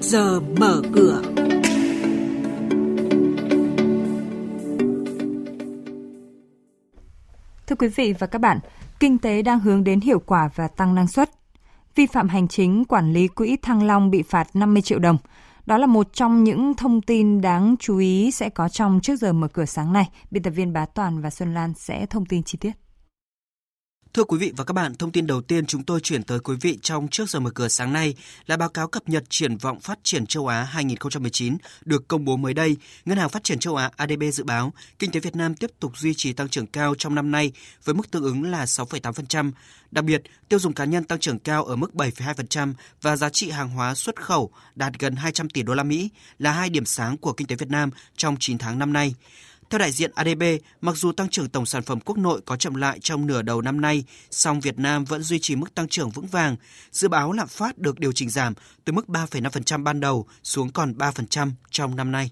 trước 0.00 0.08
giờ 0.08 0.40
mở 0.40 0.82
cửa. 0.92 1.22
Thưa 7.66 7.76
quý 7.78 7.88
vị 7.88 8.14
và 8.18 8.26
các 8.26 8.38
bạn, 8.38 8.58
kinh 9.00 9.18
tế 9.18 9.42
đang 9.42 9.60
hướng 9.60 9.84
đến 9.84 10.00
hiệu 10.00 10.18
quả 10.26 10.48
và 10.54 10.68
tăng 10.68 10.94
năng 10.94 11.08
suất. 11.08 11.30
Vi 11.94 12.06
phạm 12.06 12.28
hành 12.28 12.48
chính 12.48 12.84
quản 12.84 13.12
lý 13.12 13.28
quỹ 13.28 13.56
Thăng 13.62 13.82
Long 13.82 14.10
bị 14.10 14.22
phạt 14.22 14.48
50 14.54 14.82
triệu 14.82 14.98
đồng. 14.98 15.16
Đó 15.66 15.78
là 15.78 15.86
một 15.86 16.12
trong 16.12 16.44
những 16.44 16.74
thông 16.74 17.02
tin 17.02 17.40
đáng 17.40 17.74
chú 17.80 17.98
ý 17.98 18.30
sẽ 18.30 18.48
có 18.48 18.68
trong 18.68 19.00
trước 19.02 19.16
giờ 19.16 19.32
mở 19.32 19.48
cửa 19.48 19.64
sáng 19.64 19.92
nay. 19.92 20.10
Biên 20.30 20.42
tập 20.42 20.50
viên 20.50 20.72
Bá 20.72 20.86
Toàn 20.86 21.20
và 21.20 21.30
Xuân 21.30 21.54
Lan 21.54 21.72
sẽ 21.76 22.06
thông 22.06 22.26
tin 22.26 22.42
chi 22.42 22.58
tiết. 22.60 22.87
Thưa 24.18 24.24
quý 24.24 24.38
vị 24.38 24.52
và 24.56 24.64
các 24.64 24.72
bạn, 24.72 24.94
thông 24.94 25.12
tin 25.12 25.26
đầu 25.26 25.40
tiên 25.40 25.66
chúng 25.66 25.84
tôi 25.84 26.00
chuyển 26.00 26.22
tới 26.22 26.40
quý 26.40 26.56
vị 26.60 26.78
trong 26.82 27.08
trước 27.08 27.30
giờ 27.30 27.40
mở 27.40 27.50
cửa 27.50 27.68
sáng 27.68 27.92
nay 27.92 28.14
là 28.46 28.56
báo 28.56 28.68
cáo 28.68 28.88
cập 28.88 29.08
nhật 29.08 29.24
triển 29.28 29.56
vọng 29.56 29.80
phát 29.80 29.98
triển 30.02 30.26
châu 30.26 30.46
Á 30.46 30.62
2019 30.62 31.56
được 31.84 32.08
công 32.08 32.24
bố 32.24 32.36
mới 32.36 32.54
đây. 32.54 32.76
Ngân 33.04 33.18
hàng 33.18 33.28
Phát 33.28 33.44
triển 33.44 33.58
châu 33.58 33.76
Á 33.76 33.90
ADB 33.96 34.22
dự 34.32 34.44
báo 34.44 34.72
kinh 34.98 35.10
tế 35.10 35.20
Việt 35.20 35.36
Nam 35.36 35.54
tiếp 35.54 35.70
tục 35.80 35.98
duy 35.98 36.14
trì 36.14 36.32
tăng 36.32 36.48
trưởng 36.48 36.66
cao 36.66 36.94
trong 36.98 37.14
năm 37.14 37.30
nay 37.30 37.52
với 37.84 37.94
mức 37.94 38.10
tương 38.10 38.22
ứng 38.22 38.50
là 38.50 38.64
6,8%. 38.64 39.50
Đặc 39.90 40.04
biệt, 40.04 40.22
tiêu 40.48 40.58
dùng 40.58 40.72
cá 40.72 40.84
nhân 40.84 41.04
tăng 41.04 41.18
trưởng 41.18 41.38
cao 41.38 41.64
ở 41.64 41.76
mức 41.76 41.90
7,2% 41.94 42.72
và 43.02 43.16
giá 43.16 43.30
trị 43.30 43.50
hàng 43.50 43.70
hóa 43.70 43.94
xuất 43.94 44.22
khẩu 44.22 44.50
đạt 44.74 44.92
gần 44.98 45.16
200 45.16 45.50
tỷ 45.50 45.62
đô 45.62 45.74
la 45.74 45.82
Mỹ 45.82 46.10
là 46.38 46.52
hai 46.52 46.70
điểm 46.70 46.84
sáng 46.84 47.16
của 47.16 47.32
kinh 47.32 47.46
tế 47.46 47.56
Việt 47.56 47.70
Nam 47.70 47.90
trong 48.16 48.36
9 48.40 48.58
tháng 48.58 48.78
năm 48.78 48.92
nay. 48.92 49.14
Theo 49.70 49.78
đại 49.78 49.92
diện 49.92 50.10
ADB, 50.14 50.42
mặc 50.80 50.96
dù 50.96 51.12
tăng 51.12 51.28
trưởng 51.28 51.48
tổng 51.48 51.66
sản 51.66 51.82
phẩm 51.82 52.00
quốc 52.00 52.18
nội 52.18 52.40
có 52.44 52.56
chậm 52.56 52.74
lại 52.74 52.98
trong 53.00 53.26
nửa 53.26 53.42
đầu 53.42 53.60
năm 53.62 53.80
nay, 53.80 54.04
song 54.30 54.60
Việt 54.60 54.78
Nam 54.78 55.04
vẫn 55.04 55.22
duy 55.22 55.38
trì 55.38 55.56
mức 55.56 55.74
tăng 55.74 55.88
trưởng 55.88 56.10
vững 56.10 56.26
vàng. 56.26 56.56
Dự 56.90 57.08
báo 57.08 57.32
lạm 57.32 57.48
phát 57.48 57.78
được 57.78 58.00
điều 58.00 58.12
chỉnh 58.12 58.30
giảm 58.30 58.54
từ 58.84 58.92
mức 58.92 59.06
3,5% 59.08 59.84
ban 59.84 60.00
đầu 60.00 60.26
xuống 60.42 60.70
còn 60.70 60.92
3% 60.92 61.50
trong 61.70 61.96
năm 61.96 62.12
nay. 62.12 62.30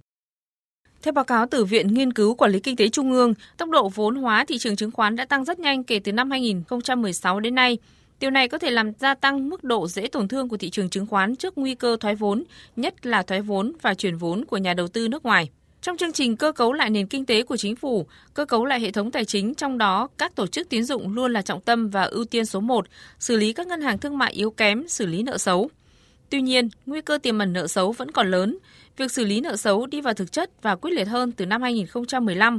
Theo 1.02 1.12
báo 1.12 1.25
cáo 1.25 1.47
từ 1.50 1.64
Viện 1.64 1.94
Nghiên 1.94 2.12
cứu 2.12 2.34
Quản 2.34 2.50
lý 2.50 2.60
Kinh 2.60 2.77
tế 2.77 2.88
Trung 2.88 3.12
ương, 3.12 3.34
tốc 3.56 3.70
độ 3.70 3.88
vốn 3.88 4.16
hóa 4.16 4.44
thị 4.48 4.58
trường 4.58 4.77
chứng 4.77 4.91
khoán 4.91 5.16
đã 5.16 5.25
tăng 5.25 5.44
rất 5.44 5.58
nhanh 5.58 5.84
kể 5.84 5.98
từ 5.98 6.12
năm 6.12 6.30
2016 6.30 7.41
đến 7.41 7.55
nay. 7.55 7.78
Điều 8.20 8.30
này 8.30 8.48
có 8.48 8.58
thể 8.58 8.70
làm 8.70 8.92
gia 9.00 9.14
tăng 9.14 9.48
mức 9.48 9.64
độ 9.64 9.88
dễ 9.88 10.06
tổn 10.06 10.28
thương 10.28 10.48
của 10.48 10.56
thị 10.56 10.70
trường 10.70 10.91
chứng 10.91 11.06
khoán 11.06 11.36
trước 11.36 11.58
nguy 11.58 11.75
cơ 11.75 11.97
thoái 12.00 12.14
vốn, 12.14 12.44
nhất 12.77 13.06
là 13.06 13.22
thoái 13.22 13.41
vốn 13.42 13.72
và 13.82 13.94
chuyển 13.94 14.16
vốn 14.16 14.44
của 14.44 14.56
nhà 14.56 14.75
đầu 14.75 14.88
tư 14.88 15.08
nước 15.08 15.25
ngoài. 15.25 15.50
Trong 15.86 15.96
chương 15.96 16.12
trình 16.12 16.36
cơ 16.36 16.52
cấu 16.52 16.72
lại 16.72 16.90
nền 16.90 17.06
kinh 17.06 17.26
tế 17.26 17.42
của 17.42 17.56
chính 17.56 17.76
phủ, 17.76 18.06
cơ 18.34 18.44
cấu 18.44 18.64
lại 18.64 18.80
hệ 18.80 18.90
thống 18.90 19.10
tài 19.10 19.24
chính 19.24 19.54
trong 19.54 19.78
đó 19.78 20.08
các 20.18 20.34
tổ 20.34 20.46
chức 20.46 20.68
tín 20.68 20.84
dụng 20.84 21.14
luôn 21.14 21.32
là 21.32 21.42
trọng 21.42 21.60
tâm 21.60 21.88
và 21.88 22.02
ưu 22.02 22.24
tiên 22.24 22.46
số 22.46 22.60
1, 22.60 22.86
xử 23.18 23.36
lý 23.36 23.52
các 23.52 23.66
ngân 23.66 23.80
hàng 23.80 23.98
thương 23.98 24.18
mại 24.18 24.32
yếu 24.32 24.50
kém, 24.50 24.88
xử 24.88 25.06
lý 25.06 25.22
nợ 25.22 25.38
xấu. 25.38 25.70
Tuy 26.30 26.40
nhiên, 26.40 26.68
nguy 26.86 27.00
cơ 27.00 27.18
tiềm 27.18 27.38
ẩn 27.38 27.52
nợ 27.52 27.66
xấu 27.66 27.92
vẫn 27.92 28.10
còn 28.10 28.30
lớn. 28.30 28.58
Việc 28.96 29.12
xử 29.12 29.24
lý 29.24 29.40
nợ 29.40 29.56
xấu 29.56 29.86
đi 29.86 30.00
vào 30.00 30.14
thực 30.14 30.32
chất 30.32 30.62
và 30.62 30.76
quyết 30.76 30.90
liệt 30.90 31.04
hơn 31.04 31.32
từ 31.32 31.46
năm 31.46 31.62
2015. 31.62 32.58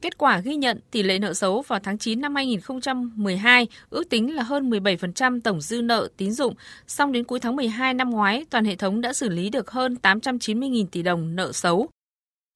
Kết 0.00 0.18
quả 0.18 0.38
ghi 0.38 0.56
nhận 0.56 0.80
tỷ 0.90 1.02
lệ 1.02 1.18
nợ 1.18 1.34
xấu 1.34 1.62
vào 1.62 1.78
tháng 1.78 1.98
9 1.98 2.20
năm 2.20 2.34
2012 2.34 3.66
ước 3.90 4.08
tính 4.08 4.34
là 4.34 4.42
hơn 4.42 4.70
17% 4.70 5.40
tổng 5.40 5.60
dư 5.60 5.82
nợ 5.82 6.08
tín 6.16 6.32
dụng, 6.32 6.54
song 6.86 7.12
đến 7.12 7.24
cuối 7.24 7.40
tháng 7.40 7.56
12 7.56 7.94
năm 7.94 8.10
ngoái, 8.10 8.44
toàn 8.50 8.64
hệ 8.64 8.76
thống 8.76 9.00
đã 9.00 9.12
xử 9.12 9.28
lý 9.28 9.50
được 9.50 9.70
hơn 9.70 9.96
890.000 10.02 10.86
tỷ 10.86 11.02
đồng 11.02 11.36
nợ 11.36 11.52
xấu. 11.52 11.88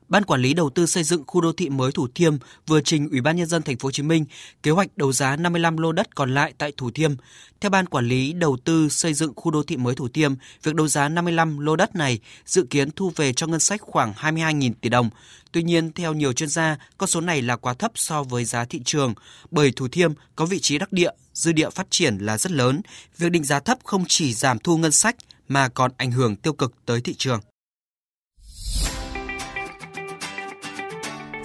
Ban 0.09 0.25
quản 0.25 0.41
lý 0.41 0.55
đầu 0.55 0.71
tư 0.71 0.87
xây 0.87 1.05
dựng 1.05 1.23
khu 1.27 1.41
đô 1.41 1.53
thị 1.53 1.69
mới 1.69 1.93
Thủ 1.93 2.09
Thiêm 2.15 2.37
vừa 2.67 2.81
trình 2.81 3.09
Ủy 3.11 3.21
ban 3.21 3.37
nhân 3.37 3.47
dân 3.47 3.63
thành 3.63 3.77
phố 3.79 3.87
Hồ 3.87 3.91
Chí 3.91 4.03
Minh 4.03 4.25
kế 4.63 4.71
hoạch 4.71 4.97
đấu 4.97 5.13
giá 5.13 5.37
55 5.37 5.77
lô 5.77 5.93
đất 5.93 6.15
còn 6.15 6.35
lại 6.35 6.55
tại 6.59 6.73
Thủ 6.77 6.91
Thiêm. 6.91 7.15
Theo 7.61 7.71
ban 7.71 7.87
quản 7.87 8.09
lý 8.09 8.33
đầu 8.33 8.57
tư 8.65 8.89
xây 8.89 9.15
dựng 9.15 9.33
khu 9.37 9.51
đô 9.51 9.63
thị 9.63 9.77
mới 9.77 9.95
Thủ 9.95 10.09
Thiêm, 10.09 10.35
việc 10.63 10.75
đấu 10.75 10.89
giá 10.89 11.09
55 11.09 11.59
lô 11.59 11.77
đất 11.77 11.97
này 11.97 12.19
dự 12.47 12.67
kiến 12.71 12.91
thu 12.91 13.13
về 13.17 13.33
cho 13.33 13.47
ngân 13.47 13.61
sách 13.61 13.81
khoảng 13.81 14.13
22.000 14.13 14.73
tỷ 14.81 14.89
đồng. 14.89 15.11
Tuy 15.53 15.63
nhiên, 15.63 15.93
theo 15.93 16.15
nhiều 16.15 16.33
chuyên 16.33 16.49
gia, 16.49 16.77
con 16.99 17.09
số 17.09 17.21
này 17.21 17.43
là 17.43 17.57
quá 17.57 17.75
thấp 17.75 17.93
so 17.95 18.23
với 18.23 18.45
giá 18.45 18.65
thị 18.65 18.81
trường, 18.85 19.15
bởi 19.51 19.73
Thủ 19.77 19.89
Thiêm 19.89 20.13
có 20.37 20.47
vị 20.47 20.59
trí 20.61 20.79
đắc 20.79 20.93
địa, 20.93 21.11
dư 21.35 21.53
địa 21.53 21.71
phát 21.71 21.87
triển 21.91 22.19
là 22.19 22.39
rất 22.39 22.53
lớn. 22.53 22.81
Việc 23.19 23.31
định 23.31 23.45
giá 23.45 23.61
thấp 23.61 23.79
không 23.85 24.05
chỉ 24.09 24.35
giảm 24.35 24.59
thu 24.59 24.77
ngân 24.77 24.93
sách 24.93 25.17
mà 25.49 25.69
còn 25.69 25.91
ảnh 25.97 26.11
hưởng 26.11 26.37
tiêu 26.37 26.53
cực 26.53 26.73
tới 26.87 27.01
thị 27.01 27.15
trường. 27.19 27.41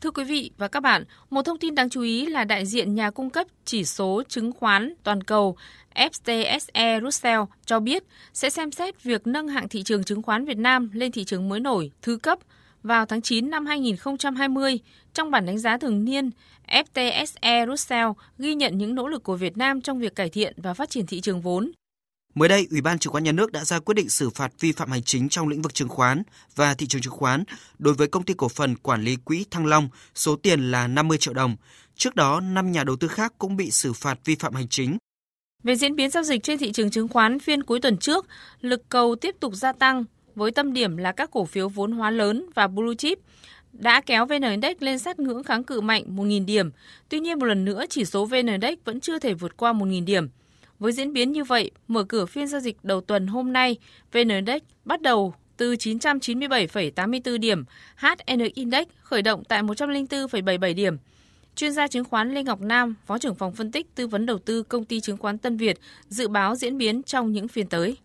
Thưa 0.00 0.10
quý 0.10 0.24
vị 0.24 0.50
và 0.58 0.68
các 0.68 0.80
bạn, 0.80 1.04
một 1.30 1.42
thông 1.42 1.58
tin 1.58 1.74
đáng 1.74 1.90
chú 1.90 2.02
ý 2.02 2.26
là 2.26 2.44
đại 2.44 2.66
diện 2.66 2.94
nhà 2.94 3.10
cung 3.10 3.30
cấp 3.30 3.46
chỉ 3.64 3.84
số 3.84 4.22
chứng 4.28 4.52
khoán 4.52 4.94
toàn 5.02 5.22
cầu 5.22 5.56
FTSE 5.94 7.00
Russell 7.04 7.40
cho 7.66 7.80
biết 7.80 8.04
sẽ 8.32 8.50
xem 8.50 8.70
xét 8.70 9.02
việc 9.02 9.26
nâng 9.26 9.48
hạng 9.48 9.68
thị 9.68 9.82
trường 9.82 10.04
chứng 10.04 10.22
khoán 10.22 10.44
Việt 10.44 10.58
Nam 10.58 10.90
lên 10.92 11.12
thị 11.12 11.24
trường 11.24 11.48
mới 11.48 11.60
nổi 11.60 11.90
thứ 12.02 12.16
cấp 12.16 12.38
vào 12.82 13.06
tháng 13.06 13.22
9 13.22 13.50
năm 13.50 13.66
2020. 13.66 14.78
Trong 15.14 15.30
bản 15.30 15.46
đánh 15.46 15.58
giá 15.58 15.78
thường 15.78 16.04
niên, 16.04 16.30
FTSE 16.68 17.66
Russell 17.66 18.08
ghi 18.38 18.54
nhận 18.54 18.78
những 18.78 18.94
nỗ 18.94 19.08
lực 19.08 19.22
của 19.22 19.36
Việt 19.36 19.56
Nam 19.56 19.80
trong 19.80 19.98
việc 19.98 20.14
cải 20.14 20.28
thiện 20.28 20.54
và 20.56 20.74
phát 20.74 20.90
triển 20.90 21.06
thị 21.06 21.20
trường 21.20 21.40
vốn, 21.40 21.70
Mới 22.38 22.48
đây, 22.48 22.66
Ủy 22.70 22.80
ban 22.80 22.98
Chứng 22.98 23.12
khoán 23.12 23.24
Nhà 23.24 23.32
nước 23.32 23.52
đã 23.52 23.64
ra 23.64 23.78
quyết 23.78 23.94
định 23.94 24.08
xử 24.08 24.30
phạt 24.30 24.52
vi 24.60 24.72
phạm 24.72 24.90
hành 24.90 25.02
chính 25.02 25.28
trong 25.28 25.48
lĩnh 25.48 25.62
vực 25.62 25.74
chứng 25.74 25.88
khoán 25.88 26.22
và 26.56 26.74
thị 26.74 26.86
trường 26.86 27.02
chứng 27.02 27.12
khoán 27.12 27.44
đối 27.78 27.94
với 27.94 28.08
công 28.08 28.22
ty 28.24 28.34
cổ 28.34 28.48
phần 28.48 28.76
quản 28.76 29.02
lý 29.02 29.16
quỹ 29.16 29.44
Thăng 29.50 29.66
Long, 29.66 29.88
số 30.14 30.36
tiền 30.36 30.70
là 30.70 30.86
50 30.86 31.18
triệu 31.18 31.34
đồng. 31.34 31.56
Trước 31.96 32.14
đó, 32.14 32.40
5 32.40 32.72
nhà 32.72 32.84
đầu 32.84 32.96
tư 32.96 33.08
khác 33.08 33.32
cũng 33.38 33.56
bị 33.56 33.70
xử 33.70 33.92
phạt 33.92 34.18
vi 34.24 34.34
phạm 34.34 34.54
hành 34.54 34.68
chính. 34.68 34.98
Về 35.62 35.76
diễn 35.76 35.96
biến 35.96 36.10
giao 36.10 36.22
dịch 36.22 36.42
trên 36.42 36.58
thị 36.58 36.72
trường 36.72 36.90
chứng 36.90 37.08
khoán 37.08 37.38
phiên 37.38 37.62
cuối 37.62 37.80
tuần 37.80 37.96
trước, 37.96 38.26
lực 38.60 38.88
cầu 38.88 39.16
tiếp 39.16 39.36
tục 39.40 39.54
gia 39.54 39.72
tăng 39.72 40.04
với 40.34 40.50
tâm 40.50 40.72
điểm 40.72 40.96
là 40.96 41.12
các 41.12 41.30
cổ 41.30 41.44
phiếu 41.44 41.68
vốn 41.68 41.92
hóa 41.92 42.10
lớn 42.10 42.46
và 42.54 42.66
blue 42.66 42.94
chip 42.98 43.18
đã 43.72 44.00
kéo 44.00 44.26
VN 44.26 44.42
Index 44.42 44.76
lên 44.80 44.98
sát 44.98 45.18
ngưỡng 45.18 45.44
kháng 45.44 45.64
cự 45.64 45.80
mạnh 45.80 46.04
1.000 46.16 46.44
điểm. 46.44 46.70
Tuy 47.08 47.20
nhiên 47.20 47.38
một 47.38 47.46
lần 47.46 47.64
nữa 47.64 47.84
chỉ 47.90 48.04
số 48.04 48.24
VN 48.24 48.46
Index 48.46 48.78
vẫn 48.84 49.00
chưa 49.00 49.18
thể 49.18 49.34
vượt 49.34 49.56
qua 49.56 49.72
1.000 49.72 50.04
điểm. 50.04 50.28
Với 50.78 50.92
diễn 50.92 51.12
biến 51.12 51.32
như 51.32 51.44
vậy, 51.44 51.70
mở 51.88 52.04
cửa 52.08 52.26
phiên 52.26 52.46
giao 52.46 52.60
dịch 52.60 52.76
đầu 52.82 53.00
tuần 53.00 53.26
hôm 53.26 53.52
nay, 53.52 53.76
VN 54.12 54.28
Index 54.28 54.62
bắt 54.84 55.02
đầu 55.02 55.34
từ 55.56 55.74
997,84 55.74 57.38
điểm, 57.38 57.64
HN 57.96 58.38
Index 58.54 58.86
khởi 59.02 59.22
động 59.22 59.42
tại 59.48 59.62
104,77 59.62 60.74
điểm. 60.74 60.96
Chuyên 61.54 61.72
gia 61.72 61.88
chứng 61.88 62.04
khoán 62.04 62.34
Lê 62.34 62.42
Ngọc 62.42 62.60
Nam, 62.60 62.94
Phó 63.06 63.18
trưởng 63.18 63.34
phòng 63.34 63.52
phân 63.52 63.72
tích 63.72 63.86
tư 63.94 64.06
vấn 64.06 64.26
đầu 64.26 64.38
tư 64.38 64.62
công 64.62 64.84
ty 64.84 65.00
chứng 65.00 65.16
khoán 65.16 65.38
Tân 65.38 65.56
Việt 65.56 65.78
dự 66.08 66.28
báo 66.28 66.54
diễn 66.54 66.78
biến 66.78 67.02
trong 67.02 67.32
những 67.32 67.48
phiên 67.48 67.66
tới. 67.66 67.96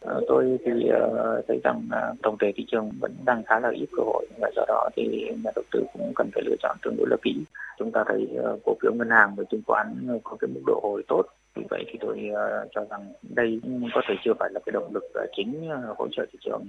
Ờ, 0.00 0.20
tôi 0.28 0.58
thì 0.64 0.88
ờ, 0.88 1.42
thấy 1.48 1.60
rằng 1.64 1.88
tổng 2.22 2.36
thể 2.40 2.52
thị 2.56 2.66
trường 2.70 2.90
vẫn 3.00 3.14
đang 3.24 3.42
khá 3.44 3.60
là 3.60 3.70
ít 3.74 3.86
cơ 3.96 4.02
hội 4.02 4.26
và 4.40 4.50
do 4.56 4.64
đó 4.68 4.88
thì 4.96 5.26
nhà 5.44 5.50
đầu 5.54 5.64
tư 5.70 5.84
cũng 5.92 6.12
cần 6.14 6.30
phải 6.34 6.42
lựa 6.46 6.56
chọn 6.62 6.76
tương 6.82 6.96
đối 6.96 7.06
là 7.10 7.16
kỹ. 7.22 7.34
Chúng 7.78 7.92
ta 7.92 8.04
thấy 8.08 8.28
ờ, 8.42 8.58
cổ 8.64 8.76
phiếu 8.82 8.92
ngân 8.92 9.10
hàng 9.10 9.34
và 9.36 9.44
chứng 9.50 9.62
khoán 9.66 9.86
có 10.24 10.36
cái 10.40 10.48
mức 10.54 10.60
độ 10.66 10.80
hồi 10.82 11.02
tốt 11.08 11.22
vì 11.58 11.64
vậy 11.70 11.84
thì 11.88 11.98
tôi 12.00 12.30
ờ, 12.34 12.66
cho 12.70 12.84
rằng 12.90 13.12
đây 13.22 13.60
có 13.94 14.00
thể 14.08 14.14
chưa 14.24 14.32
phải 14.38 14.50
là 14.52 14.60
cái 14.66 14.72
động 14.72 14.90
lực 14.94 15.04
ờ, 15.14 15.26
chính 15.36 15.68
ờ, 15.70 15.94
hỗ 15.98 16.08
trợ 16.12 16.26
thị 16.32 16.38
trường 16.44 16.66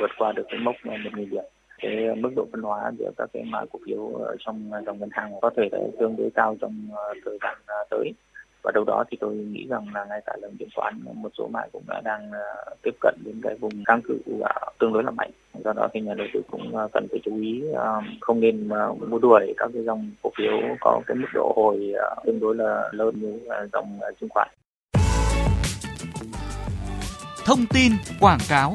vượt 0.00 0.10
qua 0.18 0.32
được 0.32 0.46
cái 0.48 0.60
mốc 0.60 0.74
một 0.84 0.92
nghìn 1.16 1.30
điểm. 1.30 1.44
Cái 1.78 2.14
mức 2.16 2.30
độ 2.36 2.46
phân 2.52 2.62
hóa 2.62 2.92
giữa 2.98 3.10
các 3.16 3.30
cái 3.32 3.42
mã 3.46 3.60
cổ 3.72 3.78
phiếu 3.86 4.12
trong 4.38 4.70
dòng 4.86 4.98
ngân 4.98 5.08
hàng 5.12 5.32
có 5.42 5.50
thể 5.56 5.68
tương 6.00 6.16
đối 6.16 6.30
cao 6.34 6.56
trong 6.60 6.88
thời 7.24 7.38
gian 7.42 7.56
tới 7.90 8.12
và 8.64 8.72
đâu 8.74 8.84
đó 8.84 9.04
thì 9.10 9.16
tôi 9.20 9.34
nghĩ 9.34 9.66
rằng 9.70 9.86
là 9.94 10.04
ngay 10.04 10.20
cả 10.26 10.32
lần 10.42 10.56
chứng 10.58 10.68
khoán 10.76 11.00
một 11.14 11.30
số 11.38 11.48
mã 11.48 11.60
cũng 11.72 11.82
đã 11.88 12.00
đang 12.04 12.30
ờ, 12.32 12.74
tiếp 12.82 12.94
cận 13.00 13.14
đến 13.24 13.40
cái 13.42 13.54
vùng 13.54 13.84
kháng 13.86 14.00
cự 14.02 14.18
tương 14.78 14.92
đối 14.92 15.04
là 15.04 15.10
mạnh. 15.10 15.30
Do 15.64 15.72
đó 15.72 15.88
thì 15.92 16.00
nhà 16.00 16.14
đầu 16.14 16.26
tư 16.34 16.42
cũng 16.50 16.76
ờ, 16.76 16.88
cần 16.92 17.06
phải 17.10 17.20
chú 17.24 17.40
ý 17.40 17.62
ờ, 17.74 18.00
không 18.20 18.40
nên 18.40 18.68
uh, 18.68 19.08
mua 19.08 19.18
đuổi 19.18 19.54
các 19.56 19.70
cái 19.74 19.82
dòng 19.82 20.10
cổ 20.22 20.30
phiếu 20.36 20.52
có 20.80 21.00
cái 21.06 21.16
mức 21.16 21.28
độ 21.34 21.52
hồi 21.56 21.92
tương 22.24 22.40
đối 22.40 22.54
là 22.54 22.88
lớn 22.92 23.14
như 23.20 23.40
dòng 23.72 23.98
chứng 24.20 24.28
khoán. 24.28 24.48
Thông 27.46 27.66
tin 27.74 27.92
quảng 28.20 28.38
cáo. 28.48 28.74